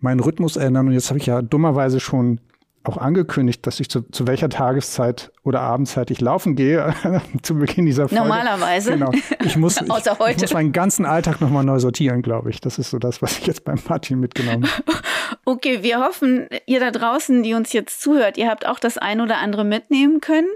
[0.00, 0.86] meinen Rhythmus ändern.
[0.86, 2.40] Und jetzt habe ich ja dummerweise schon
[2.84, 6.94] auch angekündigt, dass ich zu, zu welcher Tageszeit oder Abendzeit ich laufen gehe
[7.42, 8.22] zu Beginn dieser Folge.
[8.22, 8.92] Normalerweise.
[8.92, 9.12] Genau.
[9.44, 12.60] Ich muss, ich, ich, muss meinen ganzen Alltag nochmal neu sortieren, glaube ich.
[12.60, 14.84] Das ist so das, was ich jetzt beim Martin mitgenommen habe.
[15.46, 19.20] Okay, wir hoffen, ihr da draußen, die uns jetzt zuhört, ihr habt auch das ein
[19.20, 20.48] oder andere mitnehmen können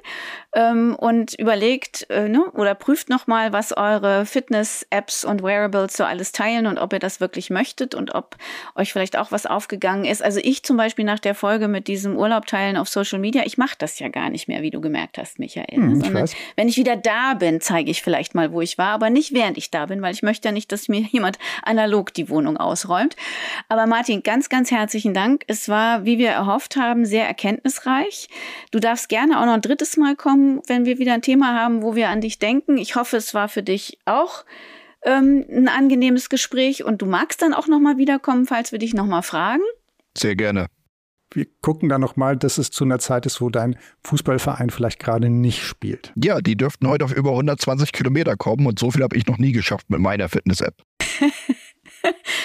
[0.55, 6.33] ähm, und überlegt äh, ne, oder prüft nochmal, was eure Fitness-Apps und Wearables so alles
[6.33, 8.37] teilen und ob ihr das wirklich möchtet und ob
[8.75, 10.23] euch vielleicht auch was aufgegangen ist.
[10.23, 13.59] Also ich zum Beispiel nach der Folge mit diesem Urlaub teilen auf Social Media, ich
[13.59, 15.77] mache das ja gar nicht mehr, wie du gemerkt hast, Michael.
[15.77, 16.35] Hm, Sondern weiß.
[16.57, 19.59] wenn ich wieder da bin, zeige ich vielleicht mal, wo ich war, aber nicht während
[19.59, 23.17] ich da bin, weil ich möchte ja nicht, dass mir jemand analog die Wohnung ausräumt.
[23.69, 25.45] Aber Martin, ganz, ganz herzlichen Dank.
[25.47, 28.29] Es war, wie wir erhofft haben, sehr erkenntnisreich.
[28.71, 31.83] Du darfst gerne auch noch ein drittes Mal kommen, wenn wir wieder ein Thema haben,
[31.83, 32.79] wo wir an dich denken.
[32.79, 34.45] Ich hoffe, es war für dich auch
[35.03, 38.95] ähm, ein angenehmes Gespräch und du magst dann auch noch mal wiederkommen, falls wir dich
[38.95, 39.63] noch mal fragen.
[40.17, 40.67] Sehr gerne
[41.33, 45.29] wir gucken dann nochmal, dass es zu einer Zeit ist, wo dein Fußballverein vielleicht gerade
[45.29, 46.13] nicht spielt.
[46.17, 49.39] Ja, die dürften heute auf über 120 Kilometer kommen und so viel habe ich noch
[49.39, 50.75] nie geschafft mit meiner Fitness-App.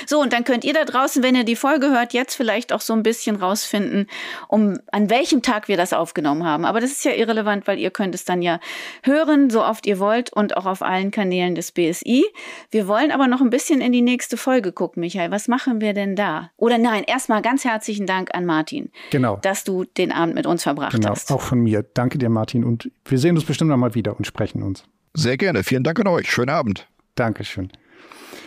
[0.05, 2.81] So, und dann könnt ihr da draußen, wenn ihr die Folge hört, jetzt vielleicht auch
[2.81, 4.07] so ein bisschen rausfinden,
[4.47, 6.65] um an welchem Tag wir das aufgenommen haben.
[6.65, 8.59] Aber das ist ja irrelevant, weil ihr könnt es dann ja
[9.03, 12.25] hören, so oft ihr wollt und auch auf allen Kanälen des BSI.
[12.71, 15.31] Wir wollen aber noch ein bisschen in die nächste Folge gucken, Michael.
[15.31, 16.51] Was machen wir denn da?
[16.57, 18.91] Oder nein, erstmal ganz herzlichen Dank an Martin.
[19.11, 19.37] Genau.
[19.37, 21.31] Dass du den Abend mit uns verbracht genau, hast.
[21.31, 21.83] Auch von mir.
[21.93, 22.63] Danke dir, Martin.
[22.63, 24.83] Und wir sehen uns bestimmt noch mal wieder und sprechen uns.
[25.13, 25.63] Sehr gerne.
[25.63, 26.31] Vielen Dank an euch.
[26.31, 26.87] Schönen Abend.
[27.15, 27.71] Dankeschön.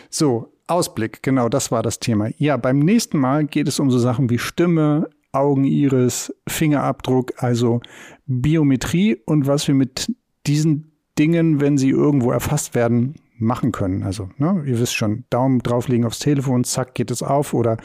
[0.09, 2.29] So, Ausblick, genau, das war das Thema.
[2.37, 7.81] Ja, beim nächsten Mal geht es um so Sachen wie Stimme, Augeniris, Fingerabdruck, also
[8.25, 10.11] Biometrie und was wir mit
[10.45, 14.03] diesen Dingen, wenn sie irgendwo erfasst werden, machen können.
[14.03, 17.77] Also, ne, ihr wisst schon, Daumen drauflegen aufs Telefon, zack, geht es auf oder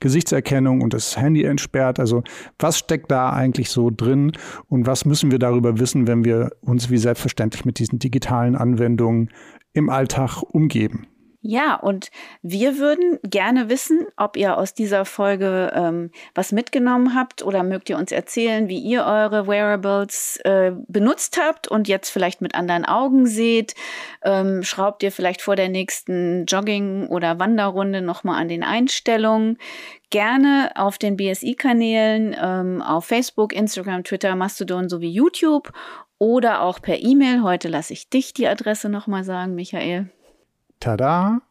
[0.00, 1.98] Gesichtserkennung und das Handy entsperrt.
[1.98, 2.22] Also,
[2.58, 4.32] was steckt da eigentlich so drin
[4.68, 9.30] und was müssen wir darüber wissen, wenn wir uns wie selbstverständlich mit diesen digitalen Anwendungen
[9.72, 11.06] im Alltag umgeben?
[11.42, 12.10] Ja, und
[12.42, 17.88] wir würden gerne wissen, ob ihr aus dieser Folge ähm, was mitgenommen habt oder mögt
[17.88, 22.84] ihr uns erzählen, wie ihr eure Wearables äh, benutzt habt und jetzt vielleicht mit anderen
[22.84, 23.74] Augen seht.
[24.22, 29.56] Ähm, schraubt ihr vielleicht vor der nächsten Jogging- oder Wanderrunde nochmal an den Einstellungen.
[30.10, 35.72] Gerne auf den BSI-Kanälen, ähm, auf Facebook, Instagram, Twitter, Mastodon sowie YouTube
[36.18, 37.42] oder auch per E-Mail.
[37.42, 40.10] Heute lasse ich dich die Adresse nochmal sagen, Michael.
[40.80, 41.42] Tada!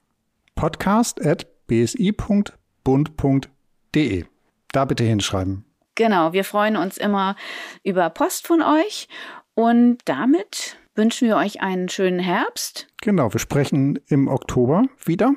[0.55, 2.15] Podcast at bsi.bund.de.
[4.71, 5.65] Da bitte hinschreiben.
[5.93, 7.35] Genau, wir freuen uns immer
[7.83, 9.07] über Post von euch
[9.53, 12.87] und damit wünschen wir euch einen schönen Herbst.
[13.01, 15.35] Genau, wir sprechen im Oktober wieder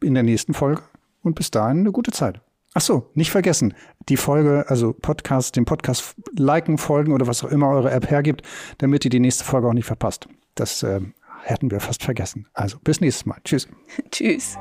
[0.00, 0.82] in der nächsten Folge
[1.24, 2.40] und bis dahin eine gute Zeit.
[2.74, 3.74] Ach so, nicht vergessen,
[4.08, 8.42] die Folge, also Podcast, den Podcast liken, folgen oder was auch immer eure App hergibt,
[8.78, 10.28] damit ihr die nächste Folge auch nicht verpasst.
[10.54, 11.00] Das äh,
[11.44, 12.46] hätten wir fast vergessen.
[12.52, 13.38] Also bis nächstes Mal.
[13.44, 13.68] Tschüss.
[14.10, 14.56] Tschüss.